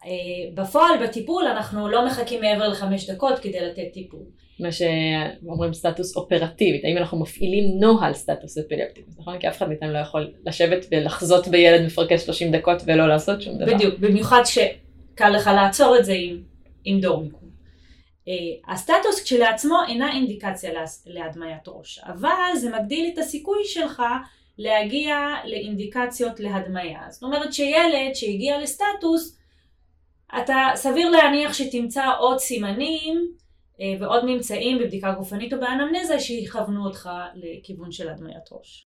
אה, 0.06 0.10
בפועל 0.54 1.04
בטיפול 1.04 1.44
אנחנו 1.48 1.88
לא 1.88 2.06
מחכים 2.06 2.42
מעבר 2.42 2.68
לחמש 2.68 3.10
דקות 3.10 3.40
כדי 3.40 3.60
לתת 3.60 3.94
טיפול. 3.94 4.24
מה 4.60 4.70
שאומרים 4.72 5.74
סטטוס 5.74 6.16
אופרטיבית, 6.18 6.86
האם 6.86 6.98
אנחנו 6.98 7.20
מפעילים 7.20 7.80
נוהל 7.80 8.14
סטטוס 8.14 8.58
אפיlepטי, 8.58 9.02
נכון? 9.18 9.40
כי 9.40 9.48
אף 9.48 9.58
אחד 9.58 9.68
מאיתנו 9.68 9.94
לא 9.94 9.98
יכול 9.98 10.34
לשבת 10.46 10.86
ולחזות 10.92 11.48
בילד 11.48 11.86
מפרכס 11.86 12.26
30 12.26 12.52
דקות 12.52 12.82
ולא 12.86 13.08
לעשות 13.08 13.42
שום 13.42 13.58
דבר. 13.58 13.74
בדיוק, 13.76 14.00
במיוחד 14.00 14.42
שקל 14.46 15.30
לך 15.30 15.50
לעצור 15.56 15.98
את 16.00 16.06
זה 16.06 16.14
עם, 16.14 16.42
עם 16.86 17.00
דור 17.00 17.24
מיקום. 17.24 17.39
אה, 17.39 17.39
הסטטוס 18.68 19.24
כשלעצמו 19.24 19.78
אינה 19.88 20.14
אינדיקציה 20.14 20.72
להדמיית 21.06 21.68
ראש, 21.68 22.00
אבל 22.00 22.56
זה 22.56 22.70
מגדיל 22.70 23.10
את 23.14 23.18
הסיכוי 23.18 23.66
שלך 23.66 24.04
להגיע 24.58 25.16
לאינדיקציות 25.46 26.40
להדמיה. 26.40 27.02
זאת 27.10 27.24
אומרת 27.24 27.54
שילד 27.54 28.14
שהגיע 28.14 28.60
לסטטוס, 28.60 29.38
אתה 30.38 30.58
סביר 30.76 31.10
להניח 31.10 31.54
שתמצא 31.54 32.06
עוד 32.20 32.38
סימנים 32.38 33.32
אה, 33.82 33.94
ועוד 34.00 34.26
ממצאים 34.26 34.80
בבדיקה 34.80 35.12
גופנית 35.12 35.54
או 35.54 35.60
באנמנזה 35.60 36.20
שיכוונו 36.20 36.86
אותך 36.86 37.10
לכיוון 37.36 37.92
של 37.92 38.10
הדמיית 38.10 38.50
ראש. 38.52 38.89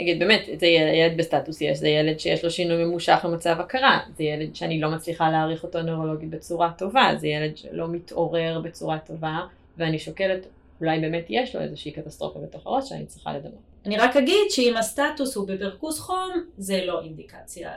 נגיד 0.00 0.18
באמת, 0.18 0.48
זה 0.60 0.66
ילד 0.66 1.16
בסטטוס 1.16 1.60
יש, 1.60 1.78
זה 1.78 1.88
ילד 1.88 2.20
שיש 2.20 2.44
לו 2.44 2.50
שינוי 2.50 2.84
ממושך 2.84 3.18
במצב 3.24 3.56
הכרה, 3.60 4.00
זה 4.16 4.24
ילד 4.24 4.56
שאני 4.56 4.80
לא 4.80 4.90
מצליחה 4.90 5.30
להעריך 5.30 5.62
אותו 5.62 5.82
נוירולוגית 5.82 6.30
בצורה 6.30 6.72
טובה, 6.78 7.10
זה 7.16 7.28
ילד 7.28 7.56
שלא 7.56 7.88
מתעורר 7.88 8.60
בצורה 8.64 8.98
טובה, 8.98 9.38
ואני 9.78 9.98
שוקלת, 9.98 10.46
אולי 10.80 11.00
באמת 11.00 11.26
יש 11.28 11.56
לו 11.56 11.62
איזושהי 11.62 11.92
קטסטרופה 11.92 12.40
בתוך 12.40 12.66
הראש 12.66 12.88
שאני 12.88 13.06
צריכה 13.06 13.32
לדמות. 13.32 13.60
אני 13.86 13.96
רק 13.96 14.16
אגיד 14.16 14.50
שאם 14.50 14.76
הסטטוס 14.78 15.36
הוא 15.36 15.46
בפרכוס 15.48 15.98
חום, 15.98 16.30
זה 16.58 16.80
לא 16.84 17.02
אינדיקציה 17.02 17.70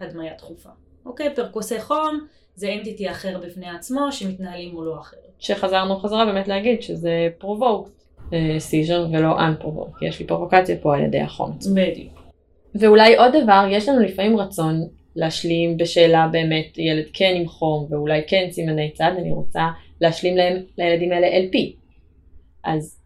להדמיה 0.00 0.34
דחופה. 0.38 0.70
אוקיי, 1.06 1.34
פרכוסי 1.34 1.80
חום 1.80 2.26
זה 2.54 2.72
entity 2.72 3.10
אחר 3.10 3.38
בפני 3.38 3.70
עצמו 3.70 4.12
שמתנהלים 4.12 4.74
מולו 4.74 5.00
אחרת. 5.00 5.20
שחזרנו 5.38 5.96
חזרה 5.96 6.24
באמת 6.26 6.48
להגיד 6.48 6.82
שזה 6.82 7.28
provoked 7.38 8.05
seizure 8.58 9.06
ולא 9.12 9.38
unprovoked, 9.38 9.98
כי 9.98 10.06
יש 10.06 10.20
לי 10.20 10.26
פרובוקציה 10.26 10.76
פה 10.76 10.96
על 10.96 11.04
ידי 11.04 11.20
החום. 11.20 11.66
בדיוק. 11.66 12.22
ואולי 12.80 13.16
עוד 13.16 13.36
דבר, 13.42 13.66
יש 13.70 13.88
לנו 13.88 14.00
לפעמים 14.00 14.36
רצון 14.36 14.74
להשלים 15.16 15.76
בשאלה 15.76 16.28
באמת 16.32 16.78
ילד 16.78 17.04
כן 17.12 17.34
עם 17.36 17.48
חום 17.48 17.86
ואולי 17.90 18.22
כן 18.26 18.48
סימני 18.50 18.90
צד, 18.94 19.12
אני 19.18 19.32
רוצה 19.32 19.68
להשלים 20.00 20.36
להם, 20.36 20.62
לילדים 20.78 21.12
האלה 21.12 21.26
LP. 21.26 21.58
אז 22.64 23.00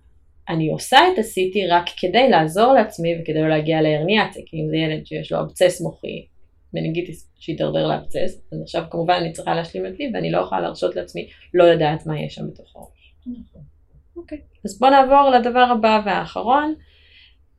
אני 0.48 0.68
עושה 0.68 0.98
את 1.12 1.18
ה-CT 1.18 1.72
רק 1.72 1.84
כדי 1.96 2.28
לעזור 2.28 2.72
לעצמי 2.72 3.14
וכדי 3.20 3.40
לא 3.40 3.48
להגיע 3.48 3.82
להרניאציה, 3.82 4.42
כי 4.46 4.56
אם 4.56 4.68
זה 4.68 4.76
ילד 4.76 5.06
שיש 5.06 5.32
לו 5.32 5.40
אבצס 5.40 5.80
מוחי, 5.80 6.26
מנגיטיס 6.74 7.30
שהידרדר 7.38 7.86
לאבצס, 7.86 8.42
אז 8.52 8.62
עכשיו 8.62 8.84
כמובן 8.90 9.14
אני 9.14 9.32
צריכה 9.32 9.54
להשלים 9.54 9.86
את 9.86 9.98
לי 9.98 10.10
ואני 10.14 10.30
לא 10.30 10.38
יכולה 10.38 10.60
להרשות 10.60 10.96
לעצמי 10.96 11.28
לא 11.54 11.72
לדעת 11.72 12.06
מה 12.06 12.20
יש 12.20 12.34
שם 12.34 12.50
בתוך 12.50 12.76
הראש. 12.76 13.14
נכון. 13.26 13.69
אוקיי. 14.16 14.38
אז 14.64 14.78
בוא 14.78 14.88
נעבור 14.90 15.30
לדבר 15.30 15.66
הבא 15.72 16.02
והאחרון, 16.06 16.74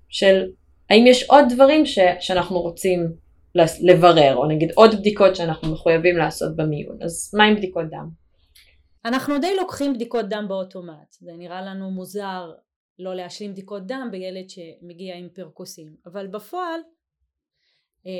של 0.10 0.52
האם 0.90 1.08
יש 1.08 1.24
עוד 1.30 1.46
דברים 1.50 1.86
ש, 1.86 2.00
שאנחנו 2.20 2.62
רוצים 2.62 3.14
לברר, 3.82 4.36
או 4.36 4.48
נגיד 4.48 4.72
עוד 4.76 4.96
בדיקות 5.00 5.36
שאנחנו 5.36 5.74
מחויבים 5.74 6.18
לעשות 6.18 6.56
במיון. 6.56 6.98
אז 7.02 7.32
מה 7.38 7.44
עם 7.44 7.56
בדיקות 7.56 7.86
דם? 7.90 8.10
אנחנו 9.06 9.40
די 9.40 9.56
לוקחים 9.56 9.94
בדיקות 9.94 10.30
דם 10.30 10.46
באוטומט. 10.48 11.12
זה 11.20 11.32
נראה 11.38 11.62
לנו 11.62 11.92
מוזר 11.92 12.52
לא 13.00 13.16
להשלים 13.16 13.52
בדיקות 13.52 13.86
דם 13.86 14.08
בילד 14.12 14.50
שמגיע 14.50 15.16
עם 15.16 15.30
פרקוסים, 15.34 15.96
אבל 16.06 16.28
בפועל 16.28 16.80
אה, 18.06 18.12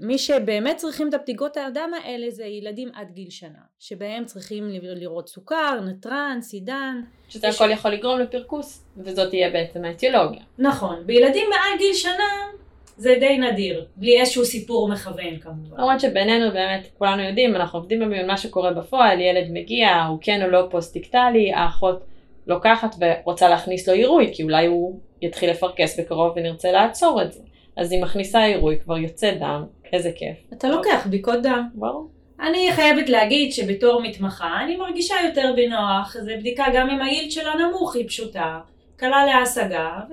מי 0.00 0.18
שבאמת 0.18 0.76
צריכים 0.76 1.08
את 1.08 1.14
הבדיקות 1.14 1.56
האדם 1.56 1.90
האלה 1.94 2.30
זה 2.30 2.44
ילדים 2.44 2.88
עד 2.94 3.10
גיל 3.10 3.30
שנה, 3.30 3.58
שבהם 3.78 4.24
צריכים 4.24 4.68
לראות 4.70 5.28
סוכר, 5.28 5.80
נתרן, 5.86 6.38
סידן. 6.40 7.00
שזה 7.28 7.48
הכל 7.48 7.70
יכול 7.70 7.90
לגרום 7.90 8.20
לפרכוס, 8.20 8.84
וזאת 8.96 9.28
תהיה 9.28 9.50
בעצם 9.50 9.84
האתיולוגיה. 9.84 10.42
נכון, 10.58 11.06
בילדים 11.06 11.46
מעל 11.50 11.78
גיל 11.78 11.94
שנה 11.94 12.52
זה 12.96 13.16
די 13.20 13.38
נדיר, 13.38 13.86
בלי 13.96 14.20
איזשהו 14.20 14.44
סיפור 14.44 14.88
מכוון 14.88 15.38
כמובן. 15.40 15.76
למרות 15.76 16.00
שבינינו 16.00 16.52
באמת 16.52 16.86
כולנו 16.98 17.22
יודעים, 17.22 17.56
אנחנו 17.56 17.78
עובדים 17.78 18.00
במיון 18.00 18.26
מה 18.26 18.36
שקורה 18.36 18.72
בפועל, 18.72 19.20
ילד 19.20 19.50
מגיע, 19.50 20.02
הוא 20.08 20.18
כן 20.20 20.42
או 20.42 20.48
לא 20.48 20.66
post-ictal, 20.70 21.52
האחות 21.52 22.02
לוקחת 22.46 22.94
ורוצה 23.00 23.48
להכניס 23.48 23.88
לו 23.88 23.94
עירוי, 23.94 24.30
כי 24.34 24.42
אולי 24.42 24.66
הוא 24.66 25.00
יתחיל 25.22 25.50
לפרכס 25.50 26.00
בקרוב 26.00 26.32
ונרצה 26.36 26.72
לעצור 26.72 27.22
את 27.22 27.32
זה. 27.32 27.40
אז 27.76 27.92
היא 27.92 28.02
מכניסה 28.02 28.44
עירוי, 28.44 28.78
כבר 28.80 28.98
יוצא 28.98 29.34
דם, 29.34 29.64
איזה 29.92 30.12
כיף. 30.16 30.36
אתה 30.52 30.68
לוקח 30.68 31.06
בדיקות 31.06 31.42
דם. 31.42 31.68
ברור. 31.74 32.10
אני 32.40 32.72
חייבת 32.72 33.08
להגיד 33.08 33.52
שבתור 33.52 34.02
מתמחה 34.02 34.64
אני 34.64 34.76
מרגישה 34.76 35.14
יותר 35.24 35.52
בנוח, 35.56 36.16
זו 36.20 36.30
בדיקה 36.38 36.64
גם 36.74 36.90
אם 36.90 37.02
ה 37.02 37.07
yield 37.07 37.30
שלה 37.30 37.54
נמוך 37.54 37.96
היא 37.96 38.08
פשוטה, 38.08 38.60
קלה 38.96 39.26
להשגה, 39.26 40.00
ו... 40.10 40.12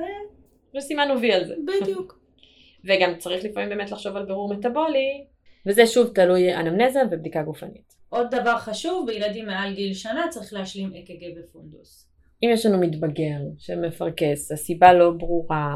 וסימנו 0.77 1.21
וי 1.21 1.33
על 1.33 1.45
זה. 1.45 1.55
בדיוק. 1.65 2.19
וגם 2.85 3.17
צריך 3.17 3.45
לפעמים 3.45 3.69
באמת 3.69 3.91
לחשוב 3.91 4.15
על 4.15 4.25
בירור 4.25 4.53
מטאבולי, 4.53 5.25
וזה 5.65 5.87
שוב 5.87 6.07
תלוי 6.13 6.55
אנמנזה 6.55 6.99
ובדיקה 7.11 7.43
גופנית. 7.43 7.93
עוד 8.09 8.35
דבר 8.35 8.57
חשוב, 8.57 9.07
בילדים 9.07 9.45
מעל 9.45 9.73
גיל 9.73 9.93
שנה 9.93 10.25
צריך 10.29 10.53
להשלים 10.53 10.93
אק"ג 10.93 11.39
ופונדוס. 11.39 12.09
אם 12.43 12.49
יש 12.53 12.65
לנו 12.65 12.77
מתבגר 12.79 13.39
שמפרכס, 13.57 14.51
הסיבה 14.51 14.93
לא 14.93 15.11
ברורה, 15.11 15.75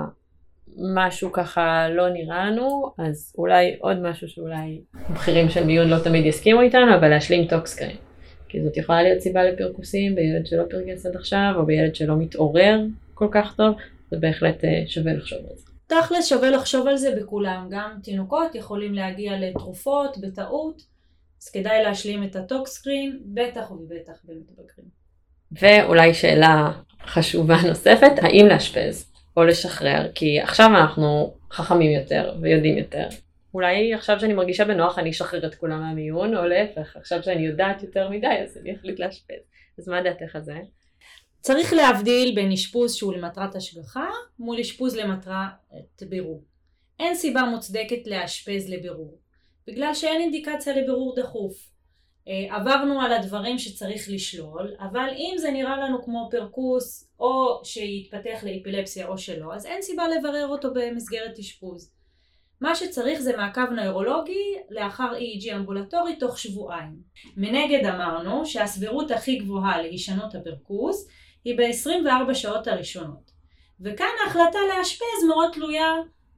משהו 0.78 1.32
ככה 1.32 1.90
לא 1.90 2.10
נראה 2.10 2.50
לנו, 2.50 2.92
אז 2.98 3.34
אולי 3.38 3.76
עוד 3.80 4.02
משהו 4.02 4.28
שאולי 4.28 4.82
בכירים 5.14 5.50
של 5.50 5.64
מיון 5.64 5.88
לא 5.88 6.00
תמיד 6.04 6.26
יסכימו 6.26 6.62
איתנו, 6.62 6.96
אבל 6.96 7.10
להשלים 7.10 7.48
tox 7.48 7.63
screen. 7.63 7.98
כי 8.50 8.64
זאת 8.64 8.78
יכולה 8.78 9.04
להיות 9.04 9.20
סיבה 9.20 9.44
לפרכוסים 9.44 10.16
בילד 10.16 10.46
שלא 10.46 10.64
פרכס 10.70 11.06
עד 11.06 11.16
עכשיו, 11.16 11.54
או 11.56 11.66
בילד 11.66 11.96
שלא 11.96 12.16
מתעורר 12.18 12.80
כל 13.14 13.28
כך 13.32 13.56
טוב, 13.56 13.76
זה 14.12 14.18
בהחלט 14.20 14.66
אה, 14.66 14.84
שווה 14.88 15.14
לחשוב 15.14 15.40
על 15.40 15.56
זה. 15.56 15.66
תכלס 15.88 16.30
שווה 16.30 16.50
לחשוב 16.50 16.88
על 16.88 16.98
זה 16.98 17.16
בכולם, 17.22 17.68
גם 17.72 17.92
תינוקות 18.04 18.56
יכולים 18.56 18.94
להגיע 18.94 19.34
לתרופות 19.40 20.18
בטעות, 20.18 20.82
אז 21.42 21.50
כדאי 21.50 21.84
להשלים 21.84 22.24
את 22.24 22.36
הטוקסקרין, 22.36 23.20
בטח 23.26 23.72
ובטח 23.72 24.14
במתבגרים. 24.24 25.04
ואולי 25.52 26.14
שאלה 26.14 26.72
חשובה 27.06 27.56
נוספת, 27.68 28.12
האם 28.22 28.46
לאשפז? 28.46 29.13
או 29.38 29.44
לשחרר, 29.44 30.12
כי 30.16 30.40
עכשיו 30.40 30.68
אנחנו 30.68 31.34
חכמים 31.52 31.92
יותר 31.92 32.36
ויודעים 32.42 32.78
יותר. 32.78 33.08
אולי 33.54 33.94
עכשיו 33.94 34.20
שאני 34.20 34.34
מרגישה 34.34 34.66
בנוח 34.66 35.00
אני 35.00 35.10
אשחרר 35.10 35.48
את 35.48 35.56
כולם 35.56 35.82
מהמיון, 35.82 36.36
או 36.36 36.46
להפך, 36.46 36.98
עכשיו 36.98 37.24
שאני 37.24 37.46
יודעת 37.46 37.84
יותר 37.84 38.10
מדי 38.10 38.28
אז 38.44 38.58
אני 38.58 38.76
אחליט 38.76 39.00
לאשפז. 39.00 39.36
אז 39.78 39.88
מה 39.90 40.02
דעתך 40.02 40.36
על 40.36 40.42
זה? 40.42 40.56
צריך 41.42 41.74
להבדיל 41.74 42.36
בין 42.36 42.52
אשפוז 42.52 42.94
שהוא 42.94 43.14
למטרת 43.14 43.56
השגחה 43.56 44.08
מול 44.40 44.60
אשפוז 44.60 44.96
למטרת 44.96 46.04
בירור. 46.10 46.44
אין 47.00 47.16
סיבה 47.16 47.42
מוצדקת 47.42 48.08
לאשפז 48.08 48.70
לבירור, 48.70 49.18
בגלל 49.68 49.94
שאין 49.94 50.22
אינדיקציה 50.22 50.76
לבירור 50.76 51.16
דחוף. 51.16 51.73
אה, 52.28 52.56
עברנו 52.56 53.02
על 53.02 53.14
הדברים 53.14 53.60
שצריך 53.60 54.10
לשלול, 54.10 54.76
אבל 54.80 55.10
אם 55.16 55.36
זה 55.38 55.52
נראה 55.52 55.78
לנו 55.78 56.04
כמו 56.04 56.28
פרקוס 56.32 57.10
או 57.20 57.62
שיתפתח 57.64 58.44
לאפילפסיה 58.44 59.08
או 59.08 59.18
שלא, 59.18 59.54
אז 59.54 59.66
אין 59.66 59.82
סיבה 59.82 60.08
לברר 60.08 60.48
אותו 60.48 60.74
במסגרת 60.74 61.40
אשפוז. 61.40 61.94
מה 62.62 62.76
שצריך 62.76 63.20
זה 63.20 63.38
מעקב 63.38 63.70
נוירולוגי 63.72 64.56
לאחר 64.70 65.12
EEG 65.14 65.56
אמבולטורי 65.56 66.16
תוך 66.16 66.40
שבועיים. 66.40 66.96
מנגד 67.38 67.86
אמרנו 67.86 68.46
שהסבירות 68.46 69.12
הכי 69.12 69.36
גבוהה 69.36 69.82
להישנות 69.82 70.36
הפרקוס 70.36 71.08
היא 71.46 71.58
ב-24 71.58 72.34
שעות 72.34 72.68
הראשונות. 72.68 73.32
וכאן 73.82 74.08
ההחלטה 74.26 74.60
לאשפז 74.70 75.24
מאוד 75.28 75.50
תלויה 75.54 75.92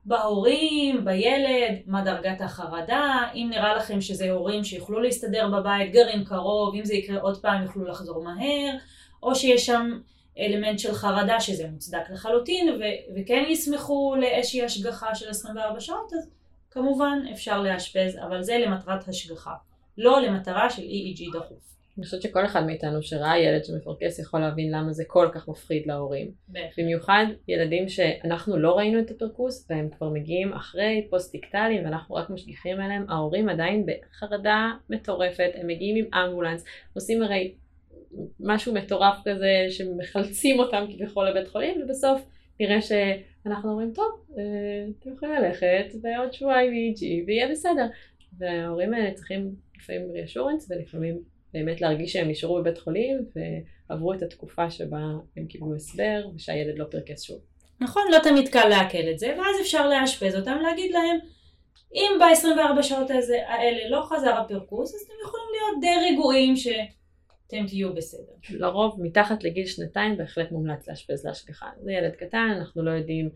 בהורים, 0.05 1.05
בילד, 1.05 1.77
מה 1.85 2.03
דרגת 2.03 2.41
החרדה, 2.41 3.23
אם 3.33 3.47
נראה 3.49 3.75
לכם 3.75 4.01
שזה 4.01 4.31
הורים 4.31 4.63
שיוכלו 4.63 4.99
להסתדר 4.99 5.49
בבית, 5.49 5.91
גרים 5.91 6.23
קרוב, 6.23 6.75
אם 6.75 6.85
זה 6.85 6.93
יקרה 6.93 7.21
עוד 7.21 7.41
פעם 7.41 7.63
יוכלו 7.63 7.85
לחזור 7.85 8.23
מהר, 8.23 8.75
או 9.23 9.35
שיש 9.35 9.65
שם 9.65 9.99
אלמנט 10.39 10.79
של 10.79 10.93
חרדה 10.93 11.39
שזה 11.39 11.67
מוצדק 11.71 12.09
לחלוטין, 12.09 12.69
ו- 12.69 13.19
וכן 13.19 13.43
יסמכו 13.47 14.15
לאיזושהי 14.19 14.63
השגחה 14.63 15.15
של 15.15 15.29
24 15.29 15.79
שעות, 15.79 16.13
אז 16.13 16.29
כמובן 16.71 17.19
אפשר 17.31 17.61
לאשפז, 17.61 18.17
אבל 18.27 18.43
זה 18.43 18.57
למטרת 18.57 19.07
השגחה, 19.07 19.53
לא 19.97 20.21
למטרה 20.21 20.69
של 20.69 20.81
EEG 20.81 21.37
דחוף. 21.37 21.74
אני 21.97 22.05
חושבת 22.05 22.21
שכל 22.21 22.45
אחד 22.45 22.65
מאיתנו 22.65 23.03
שראה 23.03 23.39
ילד 23.39 23.65
שמפרכס 23.65 24.19
יכול 24.19 24.39
להבין 24.39 24.71
למה 24.71 24.93
זה 24.93 25.03
כל 25.07 25.29
כך 25.33 25.47
מפחיד 25.47 25.87
להורים. 25.87 26.31
במיוחד 26.77 27.25
ילדים 27.47 27.89
שאנחנו 27.89 28.57
לא 28.57 28.77
ראינו 28.77 28.99
את 28.99 29.11
הפרכוס 29.11 29.67
והם 29.69 29.89
כבר 29.89 30.09
מגיעים 30.09 30.53
אחרי 30.53 31.07
פוסט-איקטליים 31.09 31.85
ואנחנו 31.85 32.15
רק 32.15 32.29
משגיחים 32.29 32.79
עליהם, 32.79 33.05
ההורים 33.09 33.49
עדיין 33.49 33.85
בחרדה 33.85 34.71
מטורפת, 34.89 35.51
הם 35.53 35.67
מגיעים 35.67 36.05
עם 36.05 36.13
אמבולנס, 36.13 36.65
עושים 36.93 37.23
הרי 37.23 37.53
משהו 38.39 38.73
מטורף 38.73 39.17
כזה 39.25 39.65
שמחלצים 39.69 40.59
אותם 40.59 40.85
כביכול 40.93 41.29
לבית 41.29 41.47
חולים 41.47 41.81
ובסוף 41.81 42.25
נראה 42.59 42.81
שאנחנו 42.81 43.71
אומרים 43.71 43.91
טוב, 43.93 44.25
אה, 44.37 44.43
אתם 44.99 45.13
יכולים 45.13 45.35
ללכת 45.35 45.85
ועוד 46.01 46.33
שבועיים 46.33 46.93
EG 46.93 47.27
ויהיה 47.27 47.51
בסדר. 47.51 47.85
וההורים 48.37 48.93
האלה 48.93 49.13
צריכים 49.13 49.55
לפעמים 49.77 50.11
ריאשורנס 50.11 50.71
ולפעמים 50.71 51.34
באמת 51.55 51.81
להרגיש 51.81 52.13
שהם 52.13 52.29
נשארו 52.29 52.59
בבית 52.59 52.77
חולים 52.77 53.25
ועברו 53.89 54.13
את 54.13 54.21
התקופה 54.21 54.71
שבה 54.71 54.97
הם 55.37 55.45
קיבלו 55.47 55.75
הסבר 55.75 56.27
ושהילד 56.35 56.77
לא 56.77 56.85
פרקס 56.91 57.21
שוב. 57.21 57.39
נכון, 57.79 58.03
לא 58.11 58.17
תמיד 58.23 58.47
קל 58.47 58.67
לעכל 58.67 59.09
את 59.11 59.19
זה, 59.19 59.27
ואז 59.27 59.61
אפשר 59.61 59.89
לאשפז 59.89 60.35
אותם, 60.35 60.57
להגיד 60.63 60.91
להם, 60.91 61.17
אם 61.93 62.11
ב-24 62.19 62.83
שעות 62.83 63.11
הזה, 63.11 63.37
האלה 63.47 63.89
לא 63.89 64.01
חזר 64.01 64.33
הפרקוס, 64.33 64.95
אז 64.95 65.01
אתם 65.01 65.13
יכולים 65.27 65.47
להיות 65.53 65.81
די 65.81 66.13
רגועים 66.13 66.55
שאתם 66.55 67.67
תהיו 67.67 67.93
בסדר. 67.93 68.33
לרוב, 68.49 68.95
מתחת 69.01 69.43
לגיל 69.43 69.65
שנתיים 69.65 70.17
בהחלט 70.17 70.51
מומלץ 70.51 70.87
לאשפז 70.87 71.25
להשגחה. 71.25 71.69
זה 71.83 71.91
ילד 71.91 72.15
קטן, 72.15 72.53
אנחנו 72.57 72.83
לא 72.83 72.91
יודעים 72.91 73.29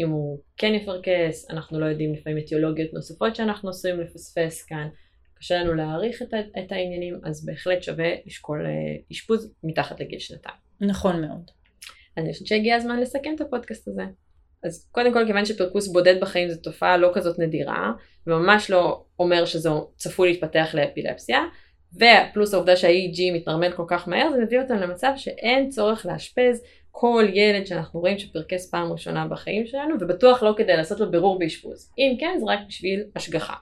אם 0.00 0.10
הוא 0.10 0.38
כן 0.56 0.74
יפרקס, 0.74 1.50
אנחנו 1.50 1.80
לא 1.80 1.86
יודעים 1.86 2.14
לפעמים 2.14 2.38
אטיולוגיות 2.38 2.92
נוספות 2.94 3.36
שאנחנו 3.36 3.70
עשויים 3.70 4.00
לפספס 4.00 4.64
כאן. 4.64 4.88
קשה 5.38 5.58
לנו 5.58 5.74
להעריך 5.74 6.22
את, 6.22 6.34
את 6.34 6.72
העניינים, 6.72 7.20
אז 7.24 7.46
בהחלט 7.46 7.82
שווה 7.82 8.08
לשקול 8.26 8.66
אה, 8.66 8.96
אשפוז 9.12 9.52
מתחת 9.64 10.00
לגיל 10.00 10.18
שנתיים. 10.18 10.56
נכון 10.80 11.20
מאוד. 11.20 11.50
אני 12.16 12.32
חושבת 12.32 12.46
שהגיע 12.46 12.76
הזמן 12.76 13.00
לסכם 13.00 13.34
את 13.34 13.40
הפודקאסט 13.40 13.88
הזה. 13.88 14.02
אז 14.64 14.88
קודם 14.92 15.12
כל 15.12 15.26
כיוון 15.26 15.44
שפרקוס 15.44 15.88
בודד 15.88 16.20
בחיים 16.20 16.50
זו 16.50 16.60
תופעה 16.60 16.96
לא 16.96 17.10
כזאת 17.14 17.38
נדירה, 17.38 17.92
וממש 18.26 18.70
לא 18.70 19.04
אומר 19.18 19.44
שזה 19.44 19.68
צפוי 19.96 20.28
להתפתח 20.32 20.70
לאפילפסיה, 20.74 21.40
ופלוס 21.94 22.54
העובדה 22.54 22.76
שה-EEG 22.76 23.34
מתנרמל 23.34 23.72
כל 23.72 23.84
כך 23.88 24.08
מהר, 24.08 24.30
זה 24.30 24.42
מביא 24.42 24.60
אותם 24.60 24.74
למצב 24.74 25.12
שאין 25.16 25.70
צורך 25.70 26.06
לאשפז 26.06 26.62
כל 26.90 27.26
ילד 27.32 27.66
שאנחנו 27.66 28.00
רואים 28.00 28.18
שפרקס 28.18 28.70
פעם 28.70 28.92
ראשונה 28.92 29.26
בחיים 29.26 29.66
שלנו, 29.66 29.94
ובטוח 30.00 30.42
לא 30.42 30.54
כדי 30.56 30.76
לעשות 30.76 31.00
לו 31.00 31.10
בירור 31.10 31.38
באשפוז. 31.38 31.92
אם 31.98 32.16
כן, 32.20 32.36
זה 32.38 32.44
רק 32.48 32.58
בשביל 32.68 33.04
השגחה. 33.16 33.54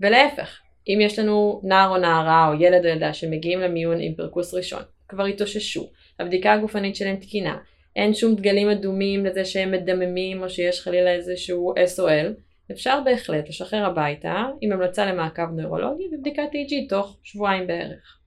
ולהפך, 0.00 0.60
אם 0.88 0.98
יש 1.00 1.18
לנו 1.18 1.60
נער 1.64 1.90
או 1.90 1.96
נערה 1.96 2.48
או 2.48 2.54
ילד 2.60 2.84
או 2.84 2.90
ילדה 2.90 3.14
שמגיעים 3.14 3.60
למיון 3.60 4.00
עם 4.00 4.14
פרקוס 4.14 4.54
ראשון, 4.54 4.82
כבר 5.08 5.24
התאוששו, 5.24 5.90
הבדיקה 6.20 6.52
הגופנית 6.52 6.96
שלהם 6.96 7.16
תקינה, 7.16 7.58
אין 7.96 8.14
שום 8.14 8.34
דגלים 8.34 8.70
אדומים 8.70 9.26
לזה 9.26 9.44
שהם 9.44 9.72
מדממים 9.72 10.42
או 10.42 10.50
שיש 10.50 10.80
חלילה 10.80 11.12
איזשהו 11.12 11.74
SOL, 11.74 12.40
אפשר 12.72 13.00
בהחלט 13.04 13.48
לשחרר 13.48 13.84
הביתה 13.84 14.44
עם 14.60 14.72
המלצה 14.72 15.06
למעקב 15.06 15.42
נוירולוגי 15.42 16.04
ובדיקת 16.12 16.48
EG 16.52 16.88
תוך 16.88 17.18
שבועיים 17.22 17.66
בערך. 17.66 18.18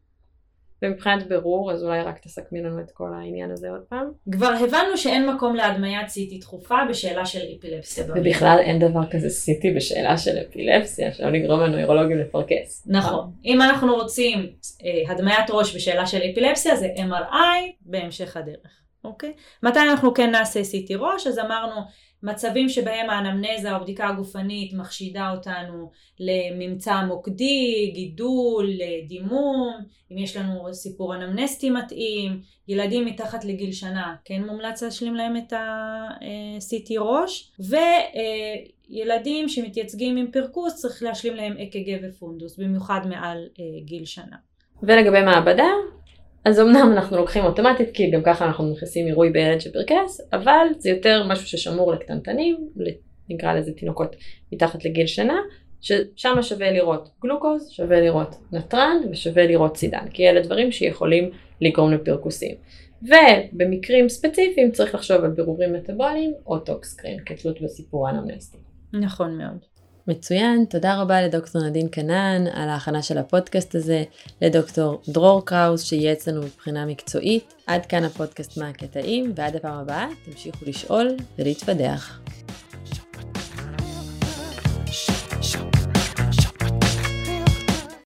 ומבחינת 0.82 1.28
בירור, 1.28 1.72
אז 1.72 1.84
אולי 1.84 2.02
רק 2.02 2.20
תסכמי 2.20 2.62
לנו 2.62 2.80
את 2.80 2.92
כל 2.92 3.14
העניין 3.14 3.52
הזה 3.52 3.70
עוד 3.70 3.82
פעם. 3.90 4.12
כבר 4.32 4.54
הבנו 4.64 4.98
שאין 4.98 5.30
מקום 5.30 5.56
להדמיית 5.56 6.08
CT 6.08 6.40
דחופה 6.40 6.76
בשאלה 6.90 7.26
של 7.26 7.40
אפילפסיה. 7.60 8.06
ובכלל 8.16 8.58
אין 8.60 8.80
דבר 8.80 9.06
כזה 9.12 9.28
CT 9.28 9.76
בשאלה 9.76 10.18
של 10.18 10.38
אפילפסיה, 10.50 11.14
שלא 11.14 11.30
נגרום 11.30 11.60
לנוירולוגים 11.60 12.18
לפרקס. 12.18 12.88
נכון. 12.88 13.32
אם 13.46 13.62
אנחנו 13.62 13.96
רוצים 13.96 14.40
אה, 14.86 15.12
הדמיית 15.12 15.50
ראש 15.50 15.76
בשאלה 15.76 16.06
של 16.06 16.22
אפילפסיה 16.32 16.76
זה 16.76 16.88
MRI 16.98 17.72
בהמשך 17.82 18.38
הדרך. 18.38 18.82
אוקיי? 19.04 19.34
מתי 19.64 19.80
אנחנו 19.80 20.14
כן 20.14 20.32
נעשה 20.32 20.60
CT 20.62 20.98
ראש? 21.00 21.28
אז 21.28 21.40
אמרנו 21.40 21.82
מצבים 22.24 22.70
שבהם 22.70 23.10
האנמנזה 23.10 23.72
או 23.72 23.76
הבדיקה 23.76 24.08
הגופנית 24.08 24.74
מחשידה 24.74 25.32
אותנו 25.32 25.92
לממצא 26.20 27.02
מוקדי, 27.06 27.92
גידול, 27.94 28.70
דימום, 29.08 29.74
אם 30.12 30.18
יש 30.18 30.38
לנו 30.38 30.74
סיפור 30.74 31.16
אנמנסטי 31.16 31.70
מתאים, 31.70 32.42
ילדים 32.68 33.06
מתחת 33.06 33.46
לגיל 33.46 33.72
שנה, 33.72 34.16
כן 34.26 34.44
מומלץ 34.44 34.84
להשלים 34.84 35.16
להם 35.16 35.38
את 35.38 35.54
ה-CT 35.54 37.00
ראש, 37.00 37.52
וילדים 38.90 39.50
שמתייצגים 39.50 40.18
עם 40.18 40.32
פרקוס 40.32 40.76
צריך 40.76 41.04
להשלים 41.04 41.36
להם 41.36 41.58
אק"ג 41.58 41.98
ופונדוס, 42.04 42.58
במיוחד 42.60 43.02
מעל 43.10 43.38
גיל 43.86 44.06
שנה. 44.06 44.38
ולגבי 44.84 45.22
מעבדה, 45.22 45.68
אז 46.48 46.60
אמנם 46.60 46.92
אנחנו 46.92 47.18
לוקחים 47.18 47.44
אוטומטית, 47.44 47.90
כי 47.94 48.12
גם 48.12 48.22
ככה 48.24 48.46
אנחנו 48.46 48.72
מכניסים 48.72 49.06
עירוי 49.06 49.30
בילד 49.30 49.62
שפרכס, 49.62 50.22
אבל 50.34 50.68
זה 50.78 50.90
יותר 50.90 51.24
משהו 51.28 51.48
ששמור 51.48 51.92
לקטנטנים, 51.92 52.70
נקרא 53.30 53.54
לזה 53.54 53.72
תינוקות 53.74 54.16
מתחת 54.52 54.86
לגיל 54.86 55.08
שנה, 55.08 55.38
ששם 55.82 56.42
שווה 56.42 56.72
לראות 56.72 57.10
גלוקוז, 57.22 57.70
שווה 57.70 58.02
לראות 58.02 58.36
נטרן 58.52 58.98
ושווה 59.12 59.48
לראות 59.48 59.78
סידן, 59.78 60.08
כי 60.14 60.30
אלה 60.30 60.42
דברים 60.42 60.72
שיכולים 60.72 61.32
לגרום 61.62 61.94
לפרכוסים. 61.94 62.56
ובמקרים 63.02 64.10
ספציפיים 64.10 64.72
צריך 64.72 64.96
לחשוב 64.96 65.24
על 65.24 65.32
בירורים 65.32 65.74
מטאבוליים 65.74 66.34
או 66.46 66.60
tox 66.60 66.78
screen, 66.78 67.20
כתלות 67.26 67.62
בסיפור 67.62 68.08
האנמנסטי. 68.08 68.58
נכון 68.94 69.38
מאוד. 69.38 69.77
מצוין, 70.08 70.66
תודה 70.70 71.02
רבה 71.02 71.22
לדוקטור 71.22 71.62
נדין 71.64 71.88
קנן 71.88 72.46
על 72.54 72.70
ההכנה 72.70 73.02
של 73.02 73.18
הפודקאסט 73.18 73.76
הזה, 73.76 74.04
לדוקטור 74.42 75.02
דרור 75.08 75.46
קראוס 75.46 75.84
שייעץ 75.84 76.28
לנו 76.28 76.42
מבחינה 76.42 76.86
מקצועית. 76.86 77.54
עד 77.68 77.86
כאן 77.86 78.04
הפודקאסט 78.04 78.58
מהקטעים, 78.58 79.34
ועד 79.36 79.56
הפעם 79.56 79.80
הבאה 79.80 80.08
תמשיכו 80.26 80.66
לשאול 80.66 81.08
ולהתפדח. 81.40 82.20